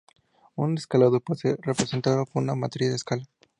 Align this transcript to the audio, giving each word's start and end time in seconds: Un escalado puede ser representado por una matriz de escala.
Un 0.55 0.79
escalado 0.79 1.19
puede 1.19 1.41
ser 1.41 1.59
representado 1.61 2.25
por 2.25 2.41
una 2.41 2.55
matriz 2.55 2.89
de 2.89 2.95
escala. 2.95 3.23